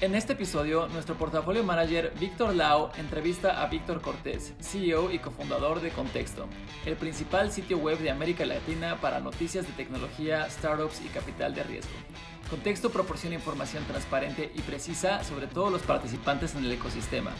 [0.00, 5.80] En este episodio, nuestro portafolio manager Víctor Lau entrevista a Víctor Cortés, CEO y cofundador
[5.80, 6.48] de Contexto,
[6.84, 11.62] el principal sitio web de América Latina para noticias de tecnología, startups y capital de
[11.62, 11.92] riesgo.
[12.50, 17.30] Contexto proporciona información transparente y precisa sobre todos los participantes en el ecosistema.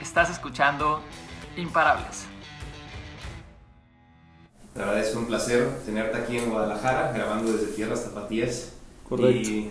[0.00, 1.02] Estás escuchando
[1.56, 2.24] Imparables.
[4.74, 8.72] La verdad es un placer tenerte aquí en Guadalajara, grabando desde Tierras Tapatías.
[9.08, 9.50] Correcto.
[9.50, 9.70] Y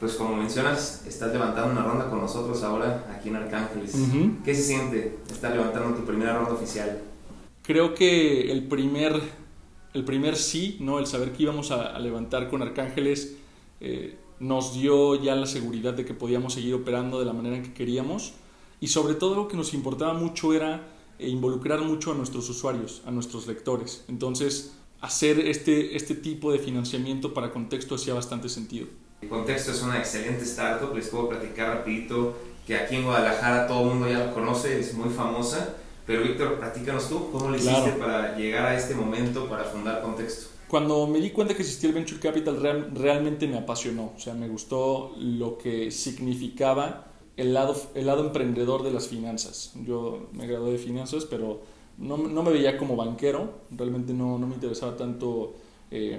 [0.00, 3.94] pues como mencionas, estás levantando una ronda con nosotros ahora aquí en Arcángeles.
[4.42, 7.02] ¿Qué se siente estar levantando tu primera ronda oficial?
[7.62, 9.20] Creo que el primer,
[9.92, 10.98] el primer sí, ¿no?
[10.98, 13.36] el saber que íbamos a, a levantar con Arcángeles,
[13.80, 17.62] eh, nos dio ya la seguridad de que podíamos seguir operando de la manera en
[17.62, 18.32] que queríamos.
[18.80, 23.02] Y sobre todo lo que nos importaba mucho era eh, involucrar mucho a nuestros usuarios,
[23.04, 24.02] a nuestros lectores.
[24.08, 28.86] Entonces, hacer este, este tipo de financiamiento para contexto hacía bastante sentido.
[29.28, 32.34] Contexto es una excelente startup, les puedo platicar rapidito
[32.66, 35.76] que aquí en Guadalajara todo el mundo ya lo conoce, es muy famosa.
[36.06, 37.56] Pero Víctor, platícanos tú, ¿cómo Claro.
[37.56, 40.48] hiciste para llegar a este momento para fundar Contexto?
[40.66, 44.12] Cuando me di cuenta que existía el Venture Capital, real- realmente me apasionó.
[44.16, 49.72] O sea, me gustó lo que significaba el lado, el lado emprendedor de las finanzas.
[49.86, 51.60] Yo me gradué de finanzas, pero
[51.98, 53.52] no, no me veía como banquero.
[53.70, 55.54] Realmente no, no me interesaba tanto
[55.90, 56.18] eh,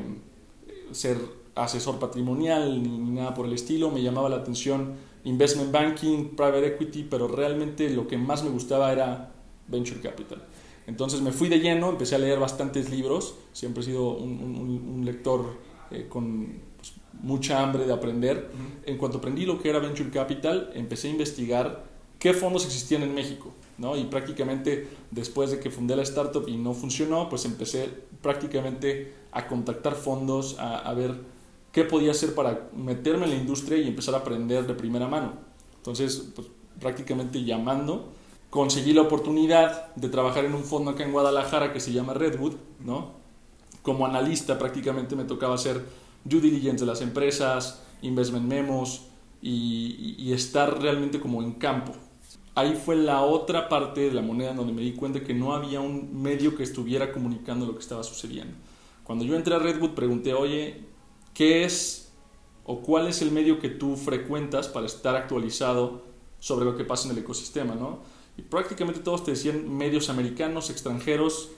[0.92, 1.17] ser
[1.56, 3.90] asesor patrimonial ni, nada por el estilo.
[3.92, 8.92] Me llamaba la atención investment banking, private equity, pero realmente lo que más me gustaba
[8.92, 9.32] era
[9.68, 10.44] venture capital.
[10.88, 14.94] Entonces me fui de lleno, empecé a leer bastantes libros, siempre he sido un, un-
[14.96, 15.58] un lector
[15.92, 18.50] eh, con pues, mucha hambre de aprender.
[18.86, 21.84] En cuanto aprendí lo que era Venture Capital, empecé a investigar
[22.18, 23.54] qué fondos existían en México.
[23.78, 23.96] ¿no?
[23.98, 27.90] Y prácticamente después de que fundé la startup y no funcionó, pues empecé
[28.22, 31.16] prácticamente a contactar fondos, a, a ver
[31.72, 35.33] qué podía hacer para meterme en la industria y empezar a aprender de primera mano.
[35.77, 36.47] Entonces, pues,
[36.80, 38.11] prácticamente llamando,
[38.50, 42.55] conseguí la oportunidad de trabajar en un fondo acá en Guadalajara que se llama Redwood,
[42.81, 43.14] ¿no?
[43.81, 45.83] Como analista prácticamente me tocaba hacer
[46.23, 49.08] due diligence de las empresas, investment memos
[49.42, 51.93] y, estar realmente como en campo.
[52.54, 55.80] Ahí fue la otra parte de la moneda donde me di cuenta que no había
[55.80, 58.54] un medio que estuviera comunicando lo que estaba sucediendo.
[59.04, 60.86] Cuando yo entré a Redwood pregunté, oye,
[61.33, 62.11] ¿qué es
[62.64, 66.03] o cuál es el medio que tú frecuentas para estar actualizado
[66.39, 67.99] sobre lo que pasa en el ecosistema, ¿no?
[68.37, 71.49] Y prácticamente todos te decían medios americanos, extranjeros,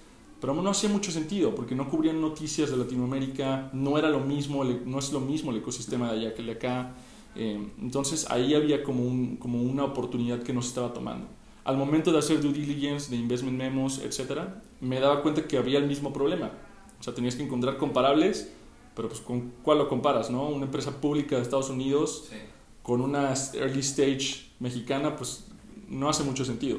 [0.41, 4.63] pero no hacía mucho sentido porque no cubrían noticias de Latinoamérica, no era lo mismo,
[4.63, 6.93] el- no es lo mismo el ecosistema de allá que el de acá.
[7.35, 11.27] Eh, entonces ahí había como, un, como una oportunidad que nos estaba tomando.
[11.63, 15.79] Al momento de hacer due diligence, de investment memos, etcétera, me daba cuenta que había
[15.79, 16.51] el mismo problema.
[16.99, 18.51] O sea, tenías que encontrar comparables,
[18.95, 20.47] pero pues con cuál lo comparas, ¿no?
[20.47, 22.37] Una empresa pública de Estados Unidos Sí.
[22.83, 25.45] con una early stage mexicana, pues
[25.89, 26.77] no hace mucho sentido.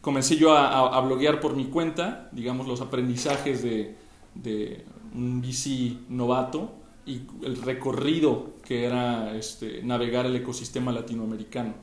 [0.00, 3.96] Comencé yo a, a- a bloguear por mi cuenta, digamos, los aprendizajes de,
[4.34, 4.84] de
[5.14, 6.70] un VC novato
[7.06, 11.74] y el recorrido que era este, navegar el ecosistema latinoamericano.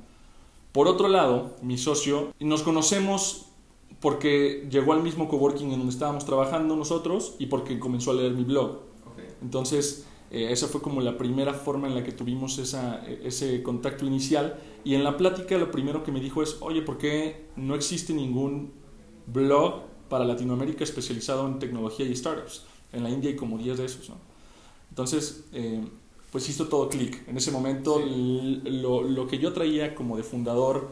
[0.72, 3.45] Por otro lado, mi socio, nos conocemos
[4.00, 8.33] porque llegó al mismo coworking en donde estábamos trabajando nosotros y porque comenzó a leer
[8.33, 8.79] mi blog.
[9.43, 13.61] Entonces, eh, esa fue como la primera forma en la que tuvimos esa, eh, ese
[13.61, 14.59] contacto inicial.
[14.83, 18.13] Y en la plática lo primero que me dijo es, oye, ¿por qué no existe
[18.13, 18.71] ningún
[19.27, 22.63] blog para Latinoamérica especializado en tecnología y startups?
[22.91, 24.15] En la India hay como 10 de esos, ¿no?
[24.89, 25.81] Entonces, eh,
[26.31, 27.27] pues hizo todo clic.
[27.27, 28.61] En ese momento, Sí.
[28.65, 30.89] lo, lo que yo traía como de fundador,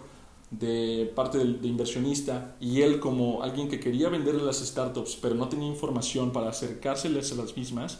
[0.51, 5.33] de parte del- de, inversionista, y él como alguien que quería venderle las startups, pero
[5.35, 7.99] no tenía información para acercárseles a las mismas,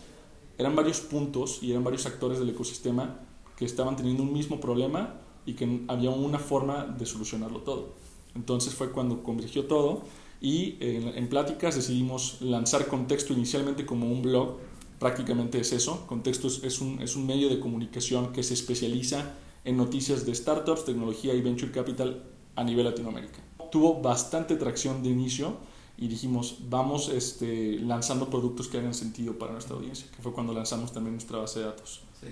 [0.61, 3.19] eran varios puntos y eran varios actores del ecosistema
[3.57, 7.95] que estaban teniendo un mismo problema y que había una forma de solucionarlo todo.
[8.35, 10.03] Entonces fue cuando convergió todo
[10.39, 14.57] y eh, en, pláticas decidimos lanzar Contexto inicialmente como un blog,
[14.99, 16.05] prácticamente es eso.
[16.05, 19.33] Contexto es, es un, es un medio de comunicación que se especializa
[19.66, 22.23] en noticias de startups, tecnología y venture capital
[22.55, 23.40] a nivel Latinoamérica.
[23.72, 25.57] Tuvo bastante tracción de inicio
[26.02, 30.52] y dijimos, vamos este, lanzando productos que hagan sentido para nuestra audiencia, que fue cuando
[30.52, 32.02] lanzamos también nuestra base de datos.
[32.20, 32.28] Sí,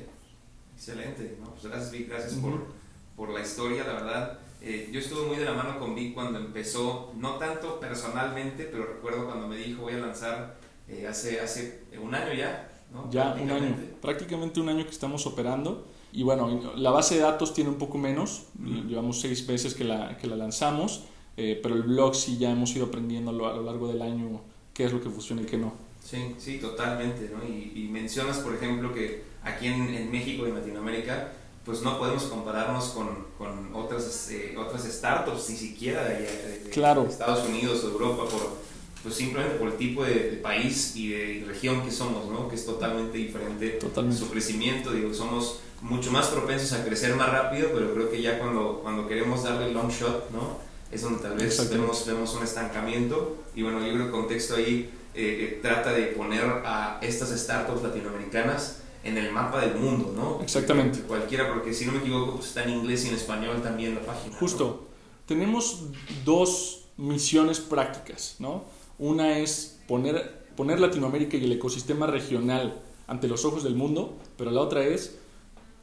[0.75, 1.37] excelente.
[1.39, 1.51] ¿no?
[1.51, 2.41] Pues gracias, Vic, gracias Ujú.
[2.49, 2.67] por,
[3.15, 4.39] por la historia, la verdad.
[4.59, 8.85] Eh, yo estuve muy de la mano con Vic cuando empezó, no tanto personalmente, pero
[8.87, 10.57] recuerdo cuando me dijo voy a lanzar
[10.87, 13.07] eh, hace, hace un año ya, ¿no?
[13.11, 14.59] Ya un año, Prácticamente.
[14.59, 15.85] un año que estamos operando.
[16.11, 18.87] Y bueno, la base de datos tiene un poco menos, Ujú.
[18.87, 21.03] llevamos seis meses que la, que la lanzamos,
[21.37, 24.01] eh, pero el blog sí ya hemos ido aprendiendo a lo, a lo largo del
[24.01, 24.41] año
[24.73, 25.73] qué es lo que funciona y qué no.
[26.03, 27.43] Sí, sí, totalmente, ¿no?
[27.47, 31.33] Y, y mencionas, por ejemplo, que aquí en, en México y Latinoamérica,
[31.65, 37.05] pues no podemos compararnos con, con otras, eh, otras startups, ni siquiera de, de, claro.
[37.07, 38.57] Estados Unidos o Europa, por,
[39.03, 42.47] pues simplemente por el tipo de, país y de región que somos, ¿no?
[42.47, 44.19] que es totalmente diferente totalmente.
[44.19, 44.91] su crecimiento.
[44.91, 49.07] Digo, somos mucho más propensos a crecer más rápido, pero creo que ya cuando, cuando
[49.07, 50.68] queremos darle el long shot, ¿no?
[50.91, 53.37] Es donde tal vez vemos, vemos un estancamiento.
[53.55, 55.21] Y bueno, yo creo que contexto ahí eh,
[55.55, 60.41] eh, trata de poner a estas startups latinoamericanas en el mapa del mundo, ¿no?
[60.41, 61.01] Exactamente.
[61.01, 64.01] Cualquiera, porque si no me equivoco, pues está en inglés y en español también la
[64.01, 64.35] página.
[64.37, 64.87] Justo.
[65.25, 65.83] Tenemos
[66.25, 68.65] dos misiones prácticas, ¿no?
[68.97, 74.51] Una es poner, poner Latinoamérica y el ecosistema regional ante los ojos del mundo, pero
[74.51, 75.15] la otra es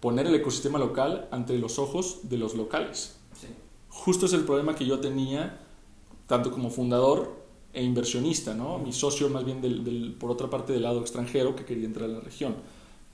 [0.00, 3.15] poner el ecosistema local ante los ojos de los locales.
[4.04, 5.58] Justo es el problema que yo tenía,
[6.26, 7.34] tanto como fundador
[7.72, 8.78] e inversionista, ¿no?
[8.78, 12.12] Mi socio más bien del, por otra parte del lado extranjero que quería entrar a
[12.12, 12.54] la región.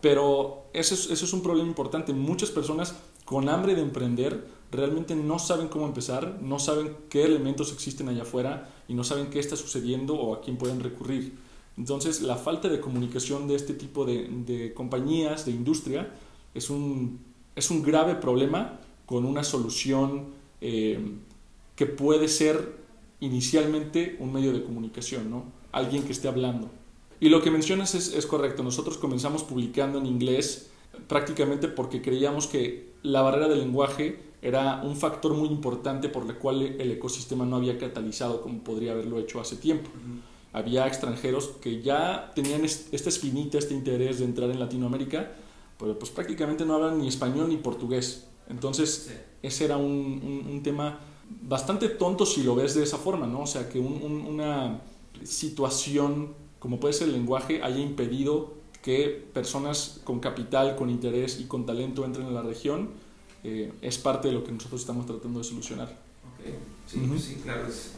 [0.00, 2.12] Pero eso es, eso es un problema importante.
[2.12, 7.72] Muchas personas con hambre de emprender realmente no saben cómo empezar, no saben qué elementos
[7.72, 11.38] existen allá afuera y no saben qué está sucediendo o a quién pueden recurrir.
[11.78, 16.12] Entonces, la falta de comunicación de este tipo de, de compañías, de industria,
[16.54, 17.20] es un,
[17.54, 20.98] es un grave problema con una solución eh,
[21.76, 22.76] que puede ser
[23.20, 25.44] inicialmente un medio de comunicación, ¿no?
[25.72, 26.70] Alguien que esté hablando.
[27.20, 28.62] Y lo que mencionas es, es correcto.
[28.62, 30.70] Nosotros comenzamos publicando en inglés
[31.08, 36.34] prácticamente porque creíamos que la barrera del lenguaje era un factor muy importante por el
[36.34, 39.90] cual el ecosistema no había catalizado como podría haberlo hecho hace tiempo.
[39.94, 40.20] Uh -huh.
[40.52, 45.32] Había extranjeros que ya tenían esta espinita, este interés de entrar en Latinoamérica,
[45.78, 48.28] pero pues prácticamente no hablan ni español ni portugués.
[48.48, 49.14] Entonces, sí.
[49.42, 51.00] ese era un, un, un, tema
[51.42, 53.40] bastante tonto si lo ves de esa forma, ¿no?
[53.42, 54.80] O sea, que un, una
[55.24, 61.46] situación como puede ser el lenguaje haya impedido que personas con capital, con interés y
[61.46, 62.90] con talento entren en la región,
[63.42, 65.88] eh, es parte de lo que nosotros estamos tratando de solucionar.
[66.38, 66.54] Okay.
[66.86, 67.18] Sí, uh -huh.
[67.18, 67.94] sí, claro, es,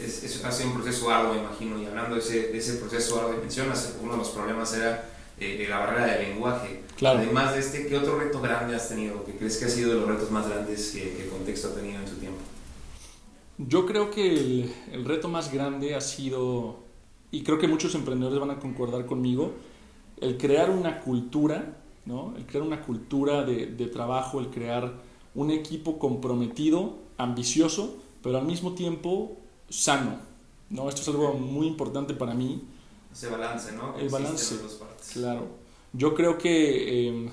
[0.00, 2.74] es, es, ha sido un proceso arduo, me imagino, y hablando de ese, de ese
[2.78, 5.08] proceso arduo que mencionas, uno de los problemas era
[5.40, 6.82] eh, la barrera del lenguaje.
[6.96, 7.20] Claro.
[7.20, 9.24] Además de este, ¿qué otro reto grande has tenido?
[9.24, 11.74] ¿Qué crees que ha sido de los retos más grandes que, que el contexto ha
[11.74, 12.40] tenido en su tiempo?
[13.58, 16.78] Yo creo que el, el reto más grande ha sido,
[17.30, 19.52] y creo que muchos emprendedores van a concordar conmigo,
[20.20, 21.76] el crear una cultura,
[22.06, 22.34] ¿no?
[22.36, 24.92] el crear una cultura de, de, trabajo, el crear
[25.34, 29.36] un equipo comprometido, ambicioso, pero al mismo tiempo
[29.68, 30.18] sano.
[30.70, 30.88] ¿no?
[30.88, 32.62] Esto es algo muy importante para mí.
[33.12, 33.96] Ese balance, ¿no?
[33.98, 34.56] el balance,
[35.12, 35.46] claro.
[35.92, 37.32] Yo creo que eh,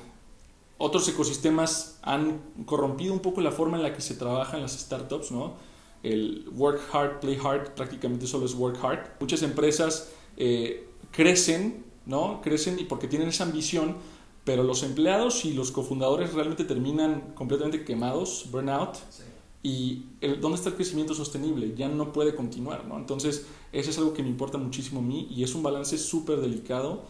[0.77, 4.77] otros ecosistemas han corrompido un poco la forma en la que se trabaja en las
[4.80, 5.56] startups, ¿no?
[6.04, 9.00] El work hard, play hard, prácticamente solo es work hard.
[9.19, 12.42] Muchas empresas eh, crecen ¿no?
[12.42, 13.95] Crecen y porque tienen esa ambición,
[14.44, 18.95] pero los empleados y los cofundadores realmente terminan completamente quemados, burnout.
[19.10, 19.24] Sí.
[19.63, 21.74] Y el, ¿dónde está el crecimiento sostenible?
[21.75, 22.98] Ya no puede continuar, ¿no?
[22.98, 23.48] Entonces,
[23.80, 27.04] eso es algo que me importa muchísimo a mí y es un balance súper delicado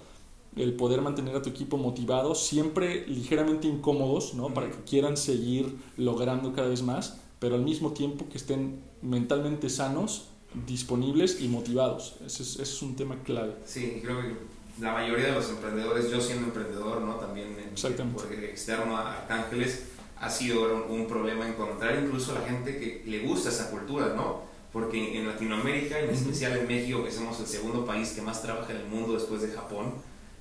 [0.55, 4.53] el poder mantener a tu equipo motivado, siempre ligeramente incómodos, ¿no?
[4.53, 9.69] Para que quieran seguir logrando cada vez más, pero al mismo tiempo que estén mentalmente
[9.69, 10.29] sanos,
[10.65, 12.15] disponibles y motivados.
[12.25, 13.55] Ese es, ese es un tema clave.
[13.65, 14.33] Sí, creo que
[14.79, 17.15] la mayoría de los emprendedores, yo siendo emprendedor, ¿no?
[17.15, 22.77] También en, externo a Arcángeles, ha sido un, un, problema encontrar incluso a la gente
[22.77, 24.54] que le gusta esa cultura, ¿no?
[24.75, 28.73] Porque en Latinoamérica, en especial en México, que somos el segundo país que más trabaja
[28.73, 29.93] en el mundo después de Japón,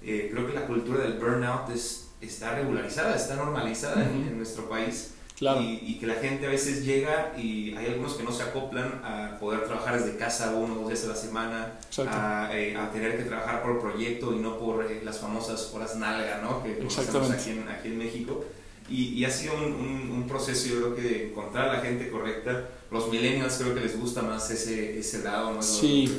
[0.02, 4.22] eh, creo que la cultura del burnout es, está regularizada, está normalizada uh -huh.
[4.22, 5.12] en, en, nuestro país.
[5.38, 5.60] Claro.
[5.60, 9.02] Y, y, que la gente a veces llega y hay algunos que no se acoplan
[9.04, 11.72] a poder trabajar desde casa uno o dos días a la semana,
[12.08, 15.94] a, eh, a, tener que trabajar por proyecto y no por eh, las famosas horas
[15.94, 16.60] nalga, ¿no?
[16.64, 18.44] Que conocemos aquí en, aquí en México.
[18.88, 21.80] Y, y, ha sido un, un, un, proceso, yo creo que de encontrar a la
[21.80, 22.68] gente correcta.
[22.90, 25.62] Los millennials creo que les gusta más ese, ese lado, ¿no?
[25.62, 26.10] Sí.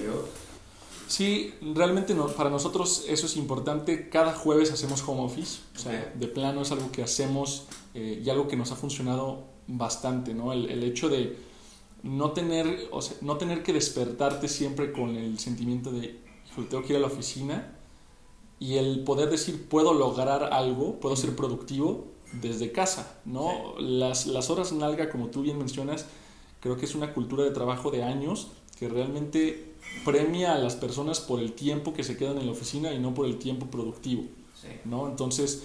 [1.08, 4.10] Sí, realmente no, para nosotros eso es importante.
[4.10, 6.20] Cada jueves hacemos home office, o sea, Okay.
[6.20, 10.52] de plano es algo que hacemos eh, y algo que nos ha funcionado bastante, ¿no?
[10.52, 11.38] El, el hecho de
[12.02, 16.20] no tener, o sea, no tener que despertarte siempre con el sentimiento de,
[16.70, 17.76] tengo que ir a la oficina
[18.60, 23.78] y el poder decir, puedo lograr algo, puedo ser productivo desde casa, ¿no?
[23.80, 26.06] Las, las horas nalga, como tú bien mencionas,
[26.60, 28.50] creo que es una cultura de trabajo de años
[28.80, 29.74] que realmente
[30.04, 33.14] premia a las personas por el tiempo que se quedan en la oficina y no
[33.14, 34.24] por el tiempo productivo,
[34.62, 34.68] Sí.
[34.86, 35.08] ¿no?
[35.08, 35.64] Entonces,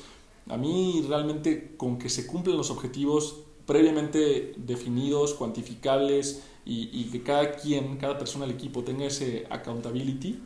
[0.48, 3.36] a mí realmente con que se cumplan los objetivos
[3.66, 10.40] previamente definidos, cuantificables y, y que cada quien, cada persona del equipo tenga ese accountability,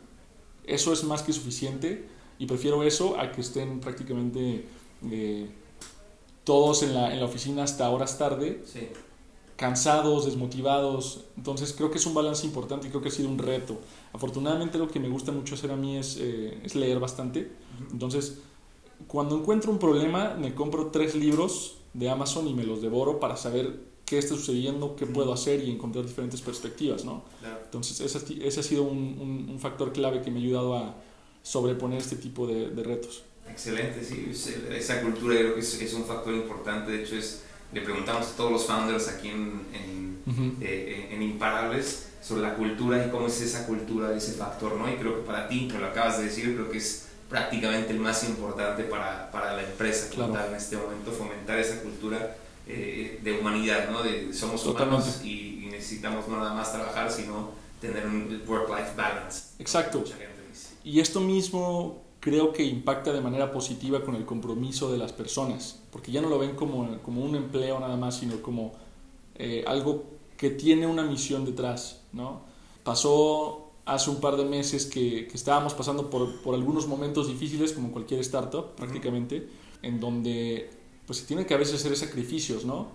[0.65, 2.07] eso es más que suficiente
[2.39, 4.65] y prefiero eso a que estén prácticamente
[5.11, 5.49] eh,
[6.45, 8.63] todos en la, en la oficina hasta horas tarde,
[9.57, 11.25] cansados, desmotivados.
[11.35, 13.77] Entonces creo que es un balance importante y creo que ha sido un reto.
[14.13, 17.51] Afortunadamente lo que me gusta mucho hacer a mí es, eh, es leer bastante.
[17.91, 18.39] Entonces,
[19.07, 23.35] cuando encuentro un problema, me compro tres libros de Amazon y me los devoro para
[23.35, 27.23] saber qué está sucediendo, qué puedo hacer y encontrar diferentes perspectivas, ¿no?
[27.63, 30.95] Entonces, ese, ese, ha sido un, un, factor clave que me ha ayudado a
[31.41, 33.23] sobreponer este tipo de, de retos.
[33.49, 34.31] Excelente, sí,
[34.71, 38.35] esa cultura creo que es, es, un factor importante, de hecho es, le preguntamos a
[38.35, 43.39] todos los founders aquí en, en, eh, en Imparables sobre la cultura y cómo es
[43.41, 44.91] esa cultura, ese factor, ¿no?
[44.91, 47.99] Y creo que para ti, que lo acabas de decir, creo que es prácticamente el
[47.99, 52.35] más importante para, para la empresa en este momento, fomentar esa cultura
[52.67, 54.01] eh, de humanidad, ¿no?
[54.01, 59.49] De somos humanos y, necesitamos no nada más trabajar, sino tener un work-life balance.
[59.59, 60.05] Exacto.
[60.85, 65.83] Y esto mismo creo que impacta de manera positiva con el compromiso de las personas,
[65.91, 68.73] porque ya no lo ven como, como un empleo nada más, sino como
[69.35, 70.05] eh, algo
[70.35, 72.41] que tiene una misión detrás, ¿no?
[72.83, 77.73] Pasó hace un par de meses que, que estábamos pasando por, por, algunos momentos difíciles,
[77.73, 79.47] como cualquier startup prácticamente,
[79.83, 80.71] en donde
[81.05, 82.87] pues se tienen que a veces hacer sacrificios, ¿no?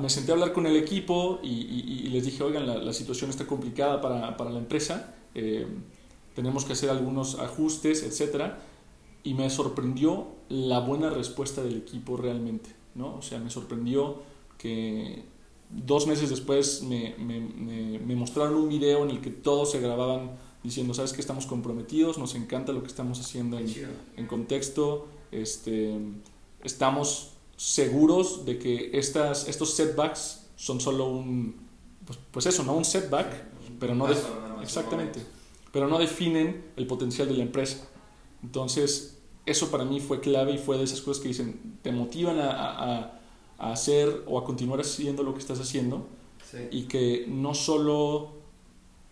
[0.00, 1.50] me senté a hablar con el equipo y,
[2.06, 5.66] y, les dije, oigan, la, la, situación está complicada para, para la empresa, eh,
[6.40, 8.54] tenemos que hacer algunos ajustes, etc.
[9.22, 13.16] Y me sorprendió la buena respuesta del equipo realmente, ¿no?
[13.16, 14.22] O sea, me sorprendió
[14.56, 15.22] que
[15.68, 17.40] dos meses después me, me,
[17.98, 20.30] me, mostraron un video en el que todos se grababan
[20.62, 23.66] diciendo, sabes que estamos comprometidos, nos encanta lo que estamos haciendo en,
[24.16, 25.94] en contexto, este,
[26.64, 31.54] estamos seguros de que estas, estos setbacks son solo un,
[32.06, 32.74] pues, pues eso, ¿no?
[32.74, 33.44] Un setback,
[33.78, 34.08] pero no,
[34.62, 35.20] exactamente,
[35.72, 37.88] pero no definen el potencial de la empresa.
[38.42, 42.38] Entonces, eso para mí fue clave y fue de esas cosas que dicen, te motivan
[42.40, 43.20] a
[43.60, 46.08] a hacer o a continuar haciendo lo que estás haciendo
[46.70, 48.40] y que no solo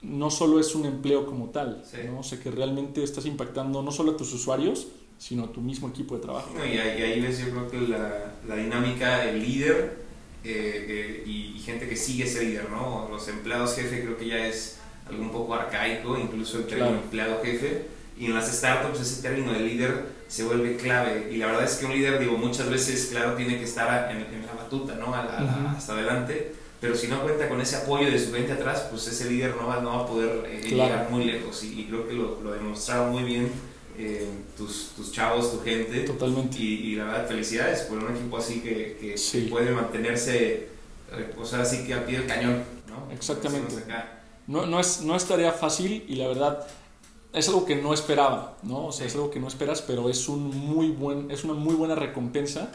[0.01, 2.21] no solo es un empleo como tal, ¿no?
[2.21, 4.89] o sea que realmente estás impactando no solo a tus usuarios,
[5.19, 6.51] sino a tu mismo equipo de trabajo.
[6.65, 9.99] y, ahí, ves yo creo que la, la dinámica, el líder
[10.45, 13.09] eh, eh, y, gente que sigue ese líder, ¿no?
[13.11, 17.43] Los empleados jefe creo que ya es algo un poco arcaico, incluso el término empleado
[17.43, 17.87] jefe,
[18.19, 21.31] y en las startups ese término de líder se vuelve clave.
[21.33, 24.47] Y la verdad es que un líder, digo, muchas veces, claro, tiene que estar en,
[24.47, 25.15] la batuta, ¿no?
[25.15, 26.53] Hasta adelante.
[26.81, 29.67] Pero si no cuenta con ese apoyo de su gente atrás, pues ese líder no
[29.67, 31.65] va, no va a poder eh, llegar muy lejos.
[31.65, 33.51] Y, creo que lo, lo demostraron muy bien
[33.99, 36.01] eh, tus, tus, chavos, tu gente.
[36.01, 36.59] Totalmente.
[36.59, 40.69] Y, la verdad, felicidades por un equipo así que, que, puede mantenerse,
[41.37, 43.13] o sea, así que a pie del cañón, ¿no?
[43.13, 43.75] Exactamente.
[44.49, 46.67] No, no, es, no es tarea fácil y la verdad
[47.35, 48.87] es algo que no esperaba, ¿no?
[48.87, 51.75] O sea, es algo que no esperas, pero es, un muy buen, es una muy
[51.75, 52.73] buena recompensa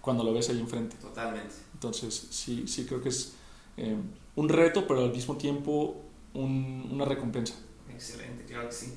[0.00, 0.96] cuando lo ves ahí enfrente.
[0.96, 1.54] Totalmente.
[1.74, 3.34] Entonces, sí, sí creo que es
[3.76, 3.96] eh,
[4.36, 5.96] un reto, pero al mismo tiempo
[6.34, 7.54] un, una recompensa.
[7.92, 8.94] Excelente, claro que sí.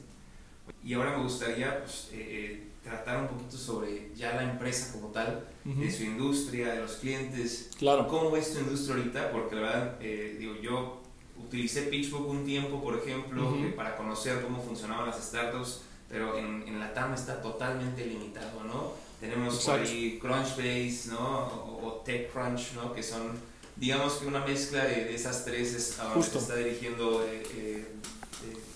[0.84, 5.08] Y ahora me gustaría pues, eh, eh, tratar un poquito sobre ya la empresa como
[5.08, 7.72] tal, de su industria, de los clientes.
[7.80, 8.08] Claro.
[8.08, 9.32] ¿Cómo ves tu industria ahorita?
[9.32, 11.01] Porque la verdad, digo, yo
[11.46, 16.68] utilicé PitchBook un tiempo, por ejemplo, eh, para conocer cómo funcionaban las startups, pero en,
[16.68, 18.94] en la TAM está totalmente limitado, ¿no?
[19.20, 21.80] Tenemos por ahí Crunchbase, ¿no?
[21.84, 22.92] O, TechCrunch, ¿no?
[22.94, 23.32] Que son,
[23.76, 27.88] digamos que una mezcla de, esas tres es a donde se está dirigiendo eh, eh,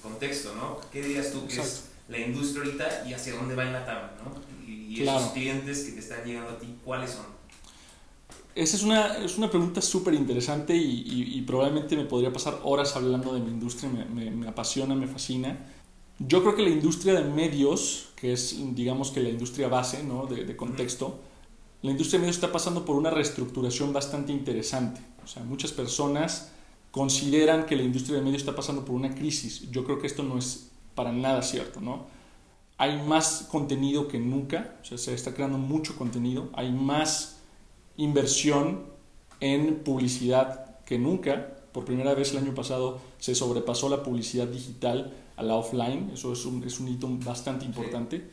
[0.02, 0.80] contexto, ¿no?
[0.92, 4.12] ¿Qué dirías tú que es la industria ahorita y hacia dónde va en la TAM,
[4.24, 4.42] ¿no?
[4.66, 7.35] Y, y esos clientes que te están llegando a ti, ¿cuáles son?
[8.56, 13.34] Esa es una, es una pregunta súper interesante y, probablemente me podría pasar horas hablando
[13.34, 15.60] de mi industria, me, apasiona, me fascina.
[16.20, 20.26] Yo creo que la industria de medios, que es digamos que la industria base ¿no?
[20.26, 21.20] de, de contexto,
[21.82, 25.02] la industria de medios está pasando por una reestructuración bastante interesante.
[25.22, 26.54] O sea, muchas personas
[26.92, 29.70] consideran que la industria de medios está pasando por una crisis.
[29.70, 32.06] Yo creo que esto no es para nada cierto, ¿no?
[32.78, 37.35] Hay más contenido que nunca, o sea, se está creando mucho contenido, hay más
[37.98, 38.84] inversión
[39.40, 41.52] en publicidad que nunca.
[41.72, 46.12] Por primera vez el año pasado se sobrepasó la publicidad digital a la offline.
[46.14, 48.30] Eso es un, es un hito bastante importante.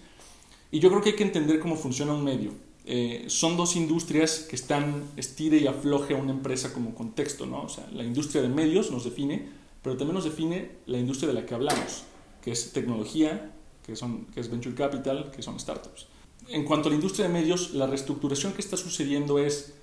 [0.71, 2.53] Y yo creo que hay que entender cómo funciona un medio.
[2.85, 7.63] Eh, son dos industrias que están estire y afloje a una empresa como contexto, ¿no?
[7.63, 9.49] O sea, la industria de medios nos define,
[9.83, 12.05] pero también nos define la industria de la que hablamos,
[12.43, 13.53] que es tecnología,
[13.85, 16.07] que, son, que es venture capital, que son startups
[16.49, 19.75] en cuanto a la industria de medios, la reestructuración que está sucediendo es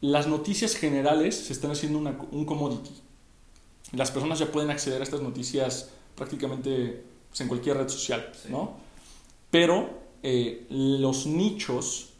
[0.00, 2.90] las noticias generales se están haciendo un commodity.
[3.92, 8.76] Las personas ya pueden acceder a estas noticias prácticamente pues, en cualquier red social, ¿no?
[9.50, 12.10] Pero eh, los nichos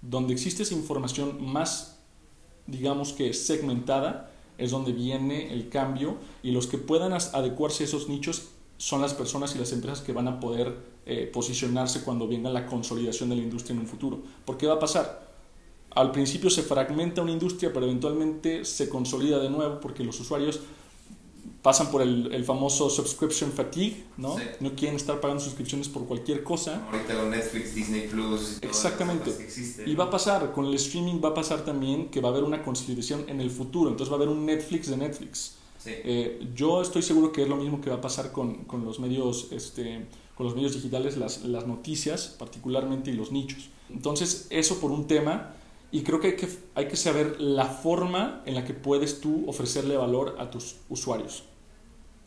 [0.00, 1.98] Donde existe esa información más,
[2.66, 8.08] digamos que segmentada, es donde viene el cambio y los que puedan adecuarse a esos
[8.08, 12.48] nichos son las personas y las empresas que van a poder eh, posicionarse cuando venga
[12.48, 14.20] la consolidación de la industria en un futuro.
[14.44, 15.28] ¿Por qué va a pasar?
[15.90, 20.60] Al principio se fragmenta una industria, pero eventualmente se consolida de nuevo porque los usuarios
[21.62, 24.36] pasan por el, el famoso subscription fatigue, ¿no?
[24.60, 26.86] No quieren estar pagando suscripciones por cualquier cosa.
[26.92, 28.58] Ahorita con Netflix, Disney Plus.
[28.62, 29.48] Exactamente.
[29.86, 32.44] Y va a pasar, con el streaming va a pasar también que va a haber
[32.44, 33.90] una consolidación en el futuro.
[33.90, 35.54] Entonces va a haber un Netflix de Netflix.
[35.86, 38.98] Eh, yo estoy seguro que es lo mismo que va a pasar con, con los
[38.98, 43.70] medios, este, con los medios digitales, las, las noticias particularmente y los nichos.
[43.90, 45.54] Entonces eso por un tema.
[45.90, 49.48] Y creo que hay, que hay que saber la forma en la que puedes tú
[49.48, 51.44] ofrecerle valor a tus usuarios.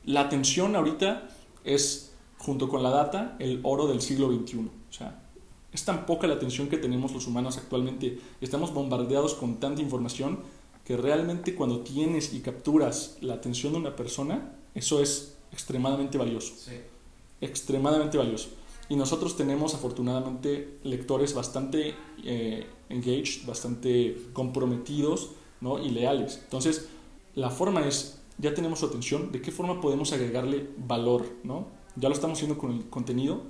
[0.04, 1.30] La atención ahorita
[1.64, 4.58] es, junto con la data, el oro del siglo XXI.
[4.58, 5.22] O sea,
[5.72, 8.20] es tan poca la atención que tenemos los humanos actualmente.
[8.42, 10.40] Estamos bombardeados con tanta información
[10.86, 16.54] que realmente cuando tienes y capturas la atención de una persona, eso es extremadamente valioso.
[16.58, 16.74] Sí.
[17.42, 18.50] Extremadamente valioso.
[18.90, 21.96] Y nosotros tenemos afortunadamente lectores bastante
[22.26, 25.80] eh, engaged, bastante comprometidos ¿no?
[25.80, 26.40] y leales.
[26.44, 26.90] Entonces,
[27.36, 31.26] la forma es ya tenemos su atención, ¿de qué forma podemos agregarle valor?
[31.44, 31.68] ¿no?
[31.96, 33.44] Ya lo estamos haciendo con el contenido,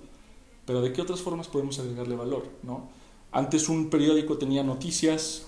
[0.65, 2.43] pero ¿de qué otras formas podemos agregarle valor?
[2.61, 2.89] ¿no?
[3.31, 5.47] Antes un periódico tenía noticias,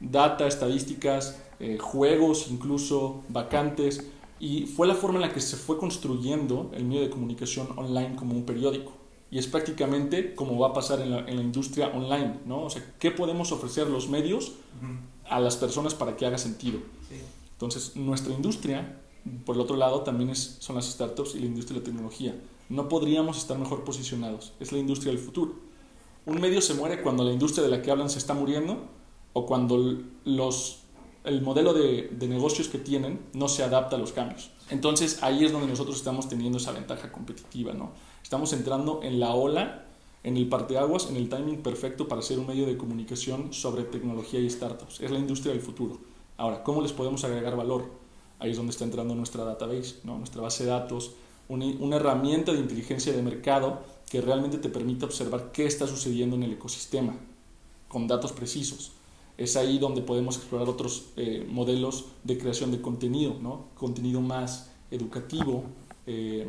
[0.00, 4.10] data, estadísticas, eh, juegos, incluso vacantes,
[4.40, 8.16] y fue la forma en la que se fue construyendo el medio de comunicación online
[8.16, 8.92] como un periódico.
[9.30, 12.64] Y es prácticamente como va a pasar en la, en la industria online, ¿no?
[12.64, 14.52] O sea, ¿qué podemos ofrecer los medios
[15.28, 16.78] a las personas para que haga sentido?
[17.08, 17.16] Sí.
[17.52, 19.00] Entonces, nuestra industria,
[19.44, 22.40] por el otro lado, también es, son las startups y la industria de la tecnología.
[22.68, 24.52] No podríamos estar mejor posicionados.
[24.60, 25.54] Es la industria del futuro.
[26.26, 28.88] Un medio se muere cuando la industria de la que hablan se está muriendo
[29.34, 30.78] o cuando los,
[31.24, 34.50] el modelo de, de negocios que tienen no se adapta a los cambios.
[34.70, 37.74] Entonces ahí es donde nosotros estamos teniendo esa ventaja competitiva.
[37.74, 37.92] ¿no?
[38.22, 39.84] Estamos entrando en la ola,
[40.22, 44.40] en el parteaguas, en el timing perfecto para ser un medio de comunicación sobre tecnología
[44.40, 45.00] y startups.
[45.00, 45.98] Es la industria del futuro.
[46.36, 47.84] Ahora, ¿cómo les podemos agregar valor?
[48.38, 50.16] Ahí es donde está entrando nuestra database, ¿no?
[50.16, 51.12] nuestra base de datos,
[51.48, 56.36] una, una herramienta de inteligencia de mercado que realmente te permite observar qué está sucediendo
[56.36, 57.14] en el ecosistema
[57.88, 58.92] con datos precisos.
[59.36, 63.66] Es ahí donde podemos explorar otros eh, modelos de creación de contenido, ¿no?
[63.74, 65.64] contenido más educativo,
[66.06, 66.46] eh,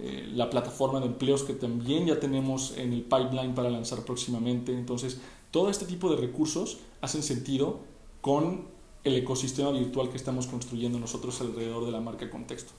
[0.00, 4.72] eh, la plataforma de empleos que también ya tenemos en el pipeline para lanzar próximamente.
[4.72, 7.80] Entonces, todo este tipo de recursos hacen sentido
[8.20, 8.66] con
[9.04, 12.72] el ecosistema virtual que estamos construyendo nosotros alrededor de la marca Contexto.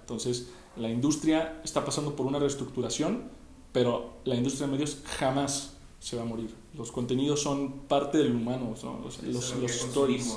[0.00, 3.30] Entonces, la industria está pasando por una reestructuración,
[3.72, 6.54] pero la industria de medios jamás se va a morir.
[6.74, 10.36] Los contenidos son parte del humano, los, los, stories.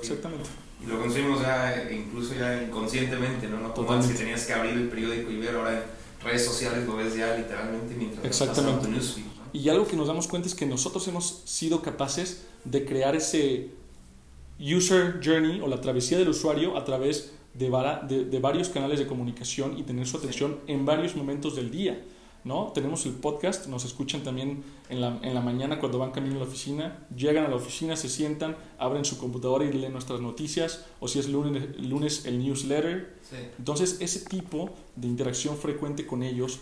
[0.00, 0.48] Exactamente.
[0.82, 3.60] Y lo consumimos ya, incluso ya inconscientemente, ¿no?
[3.60, 6.86] No como antes que tenías que abrir el periódico y ver, ahora en redes sociales
[6.86, 8.86] lo ves ya literalmente mientras Exactamente.
[8.86, 9.24] tu newsfeed.
[9.52, 13.70] Y algo que nos damos cuenta es que nosotros hemos sido capaces de crear ese
[14.60, 17.68] user journey o la travesía del usuario a través de,
[18.30, 22.00] de, varios canales de comunicación y tener su atención en varios momentos del día.
[22.44, 22.72] ¿No?
[22.72, 26.38] Tenemos el podcast, nos escuchan también en la, en la, mañana cuando van camino a
[26.38, 30.86] la oficina, llegan a la oficina, se sientan, abren su computadora y leen nuestras noticias,
[31.00, 33.18] o si es lunes, lunes el newsletter.
[33.58, 36.60] Entonces, ese tipo de interacción frecuente con ellos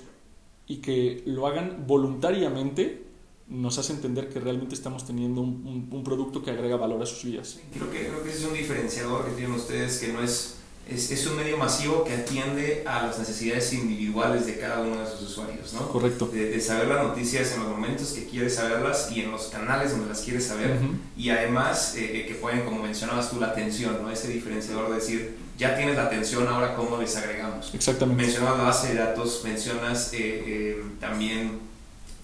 [0.67, 3.09] y que lo hagan voluntariamente
[3.49, 7.25] nos hace entender que realmente estamos teniendo un, un, producto que agrega valor a sus
[7.25, 7.59] vidas.
[7.73, 10.58] Creo que, creo que ese es un diferenciador que tienen ustedes, que no es,
[10.89, 15.07] es, es, un medio masivo que atiende a las necesidades individuales de cada uno de
[15.07, 15.89] sus usuarios, ¿no?
[15.89, 16.27] Correcto.
[16.33, 20.09] De, saber las noticias en los momentos que quieres saberlas y en los canales donde
[20.09, 20.79] las quieres saber.
[21.17, 24.11] Y además eh, que pueden, como mencionabas tú, la atención, ¿no?
[24.11, 27.75] Ese diferenciador de decir, ya tienes la atención, ahora cómo les agregamos.
[27.75, 28.23] Exactamente.
[28.23, 31.59] Mencionabas la base de datos, mencionas eh, eh, también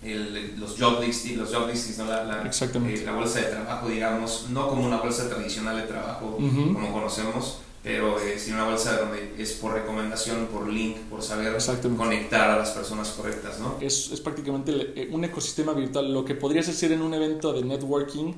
[0.04, 2.04] el, los job listings, los job listings ¿no?
[2.04, 6.36] la, la, eh, la, bolsa de trabajo, digamos, no como una bolsa tradicional de trabajo
[6.36, 11.54] como conocemos, pero eh, una bolsa donde es por recomendación, por link, por saber
[11.98, 13.76] conectar a las personas correctas, ¿no?
[13.78, 16.10] Es, es prácticamente eh, un ecosistema virtual.
[16.10, 18.32] Lo que podrías hacer en un evento de networking,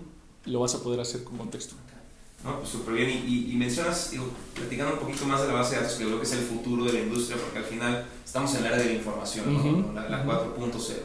[0.47, 1.77] lo vas a poder hacer con contexto.
[2.43, 3.09] No, pues súper bien.
[3.09, 6.19] Y, y, mencionas, digo, platicando un poquito más de la base de datos, que creo
[6.19, 8.87] que es el futuro de la industria, porque al final estamos en el área de
[8.87, 9.93] la información, ¿no?
[9.93, 10.91] la, la 4.0.
[10.91, 10.99] Eh,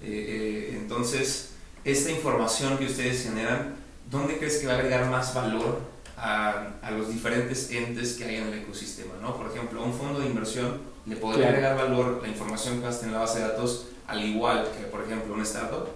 [0.00, 1.50] eh, entonces,
[1.84, 3.74] esta información que ustedes generan,
[4.10, 5.91] ¿dónde crees que va a agregar más valor
[6.22, 9.14] a, a los diferentes entes que hay en el ecosistema?
[9.20, 9.36] ¿no?
[9.36, 13.06] Por ejemplo, a un fondo de inversión le podría agregar valor la información que está
[13.06, 15.88] en la base de datos al igual que, por ejemplo, un startup.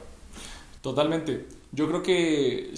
[0.81, 1.47] Totalmente.
[1.73, 2.75] Yo creo que,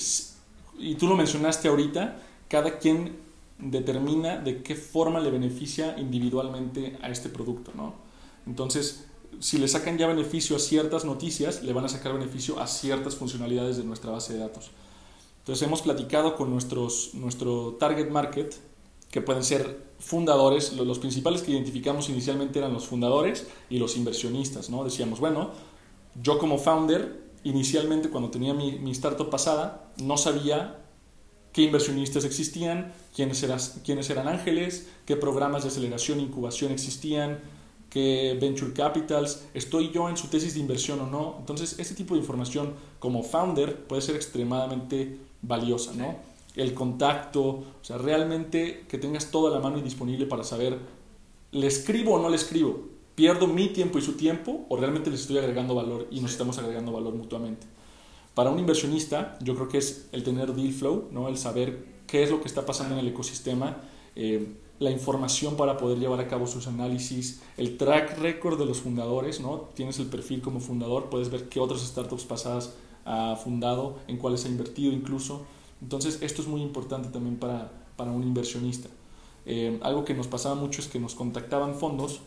[0.78, 3.16] y tú lo mencionaste ahorita, cada quien
[3.58, 7.94] determina de qué forma le beneficia individualmente a este producto, ¿no?
[8.46, 9.04] Entonces,
[9.40, 13.14] si le sacan ya beneficio a ciertas noticias, le van a sacar beneficio a ciertas
[13.14, 14.70] funcionalidades de nuestra base de datos.
[15.48, 18.54] Entonces hemos platicado con nuestros, nuestro target market,
[19.10, 24.68] que pueden ser fundadores, los principales que identificamos inicialmente eran los fundadores y los inversionistas,
[24.68, 24.84] ¿no?
[24.84, 25.52] Decíamos, bueno,
[26.22, 30.80] yo como founder, inicialmente cuando tenía mi, mi startup pasada, no sabía
[31.54, 37.40] qué inversionistas existían, quiénes, eran, quiénes eran ángeles, qué programas de aceleración e incubación existían,
[37.88, 41.36] qué venture capitals, estoy yo en su tesis de inversión o no.
[41.38, 46.16] Entonces, este tipo de información como founder puede ser extremadamente valiosa, ¿no?
[46.54, 50.78] El contacto, o sea, realmente que tengas toda la mano y disponible para saber,
[51.52, 52.88] ¿le escribo o no le escribo?
[53.14, 56.58] ¿Pierdo mi tiempo y su tiempo o realmente les estoy agregando valor y nos estamos
[56.58, 57.66] agregando valor mutuamente?
[58.34, 61.28] Para un inversionista, yo creo que es el tener deal flow, ¿no?
[61.28, 63.78] el saber qué es lo que está pasando en el ecosistema,
[64.14, 68.78] eh, la información para poder llevar a cabo sus análisis, el track record de los
[68.78, 69.68] fundadores, ¿no?
[69.74, 72.74] tienes el perfil como fundador, puedes ver qué otras startups pasadas
[73.08, 75.46] ha fundado, en cuáles ha invertido incluso.
[75.80, 78.88] Entonces, esto es muy importante también para, para un inversionista.
[79.46, 82.20] Eh, algo que nos pasaba mucho es que nos contactaban fondos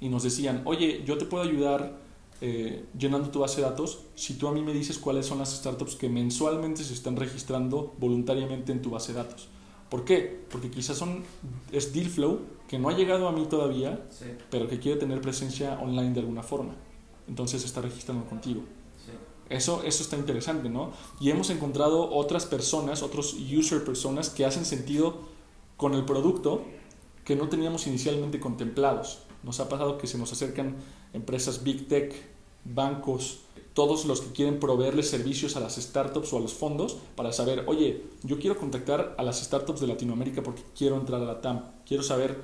[0.00, 1.98] y nos decían, oye, yo te puedo ayudar
[2.40, 5.56] eh, llenando tu base de datos si tú a mí me dices cuáles son las
[5.56, 9.48] startups que mensualmente se están registrando voluntariamente en tu base de datos.
[9.88, 10.44] ¿Por qué?
[10.50, 11.24] Porque quizás son,
[11.72, 14.06] es deal flow que no ha llegado a mí todavía,
[14.50, 16.74] pero que quiere tener presencia online de alguna forma.
[17.26, 18.62] Entonces está registrando contigo.
[19.48, 20.92] Eso, eso está interesante, ¿no?
[21.20, 25.18] Y hemos encontrado otras personas, otros user personas que hacen sentido
[25.76, 26.64] con el producto
[27.24, 29.20] que no teníamos inicialmente contemplados.
[29.42, 30.76] Nos ha pasado que se nos acercan
[31.12, 32.14] empresas big tech,
[32.64, 33.40] bancos,
[33.74, 37.64] todos los que quieren proveerles servicios a las startups o a los fondos para saber,
[37.66, 41.60] oye, yo quiero contactar a las startups de Latinoamérica porque quiero entrar a la TAM,
[41.84, 42.40] quiero saber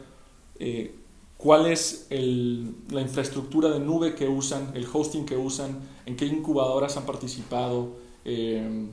[0.58, 0.94] eh,
[1.38, 6.96] cuál es la infraestructura de nube que usan, el hosting que usan, en qué incubadoras
[6.96, 8.88] han participado, eh,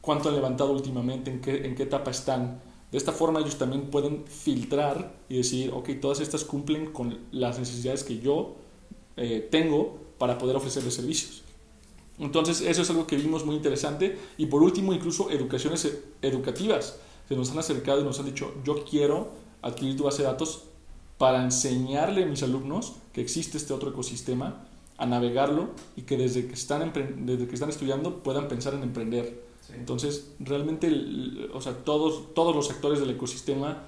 [0.00, 2.60] cuánto han levantado últimamente, en qué, en qué etapa están.
[2.90, 7.58] De esta forma ellos también pueden filtrar y decir, ok, todas estas cumplen con las
[7.58, 8.56] necesidades que yo
[9.16, 11.42] eh, tengo para poder ofrecerles servicios.
[12.18, 14.18] Entonces eso es algo que vimos muy interesante.
[14.36, 16.98] Y por último, incluso educaciones educativas.
[17.28, 19.30] Se nos han acercado y nos han dicho, yo quiero
[19.62, 20.64] adquirir tu base de datos
[21.18, 24.66] para enseñarle a mis alumnos que existe este otro ecosistema,
[25.02, 26.92] a navegarlo y que desde que están,
[27.26, 29.42] desde que están estudiando puedan pensar en emprender.
[29.74, 30.88] Entonces, realmente,
[31.52, 33.82] o sea, todos, todos los sectores del ecosistema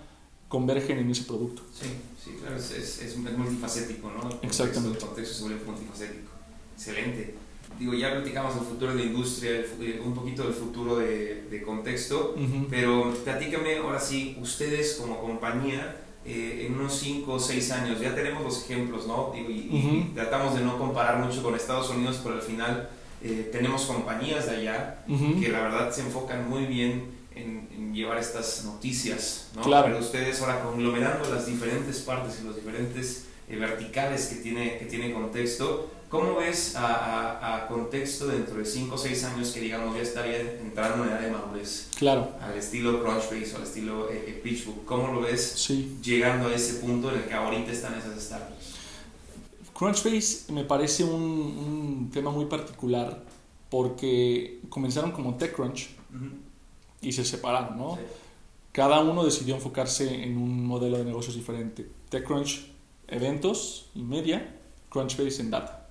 [0.48, 1.62] convergen en ese producto.
[1.72, 1.86] Sí,
[2.22, 4.28] sí, claro, es, es, es multifacético, ¿no?
[4.42, 4.98] Exactamente.
[4.98, 6.30] El contexto se vuelve multifacético.
[6.76, 7.34] Excelente.
[7.78, 9.50] Digo, ya platicamos del futuro de la industria,
[9.80, 12.34] eh, un poquito del futuro de, de contexto,
[12.70, 18.14] pero platícame ahora sí, ustedes como compañía, eh, en unos 5 o 6 años, ya
[18.14, 19.32] tenemos los ejemplos, ¿no?
[19.34, 22.88] Y, tratamos de no comparar mucho con Estados Unidos, pero al final
[23.22, 28.64] eh, tenemos compañías de allá que la verdad se enfocan muy bien en, llevar estas
[28.64, 29.62] noticias, ¿no?
[29.62, 29.86] Claro.
[29.86, 34.86] Pero ustedes ahora conglomerando las diferentes partes y los diferentes eh, verticales que tiene, que
[34.86, 39.96] tiene contexto, ¿Cómo ves a, a, contexto dentro de 5 o 6 años que digamos
[39.96, 41.90] ya estaría entrando en edad de madurez?
[41.98, 42.28] Claro.
[42.40, 44.84] Al estilo Crunchbase o al estilo eh, eh, PitchBook.
[44.84, 45.98] ¿Cómo lo ves sí.
[46.04, 48.76] llegando a ese punto en el que ahorita están esas startups?
[49.76, 53.20] Crunchbase me parece un, un tema muy particular
[53.68, 55.96] porque comenzaron como TechCrunch
[57.00, 57.98] y se separaron, ¿no?
[58.70, 61.88] Cada uno decidió enfocarse en un modelo de negocios diferente.
[62.08, 62.70] TechCrunch,
[63.08, 65.83] eventos y media, Crunchbase en data.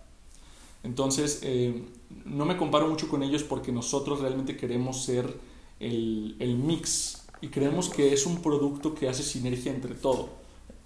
[0.84, 1.84] Entonces, eh,
[2.26, 5.34] no me comparo mucho con ellos porque nosotros realmente queremos ser
[5.80, 10.30] el, el, mix y creemos que es un producto que hace sinergia entre todo.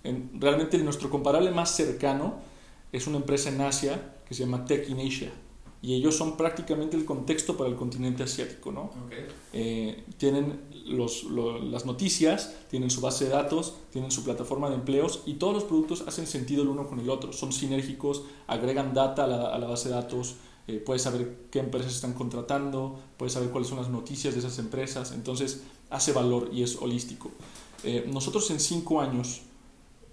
[0.04, 2.36] En, realmente nuestro comparable más cercano
[2.92, 5.32] es una empresa en Asia que se llama Tech in Asia
[5.82, 8.72] y ellos son prácticamente el contexto para el continente asiático.
[8.72, 8.92] ¿no?
[9.54, 15.22] Eh, tienen los, las noticias, tienen su base de datos, tienen su plataforma de empleos
[15.26, 19.26] y todos los productos hacen sentido el uno con el otro, son sinérgicos, agregan data
[19.26, 20.36] a la, base de datos,
[20.68, 24.58] eh, puedes saber qué empresas están contratando, puedes saber cuáles son las noticias de esas
[24.60, 27.32] empresas, entonces hace valor y es holístico.
[27.84, 29.42] Eh, nosotros en cinco años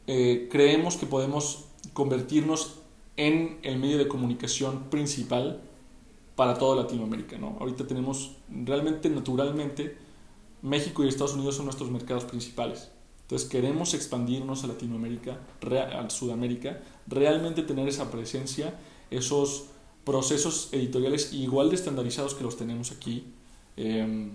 [0.07, 2.75] creemos que podemos convertirnos
[3.17, 5.63] en el medio de comunicación principal
[6.37, 7.39] para toda Latinoamérica.
[7.39, 7.57] ¿no?
[7.61, 9.97] Ahorita tenemos realmente, naturalmente,
[10.65, 12.89] México y Estados Unidos son nuestros mercados principales.
[13.21, 15.39] Entonces queremos expandirnos a Latinoamérica,
[15.71, 18.75] a Sudamérica, realmente tener esa presencia,
[19.11, 19.67] esos
[20.05, 23.27] procesos editoriales igual de estandarizados que los tenemos aquí.
[23.77, 24.33] Em,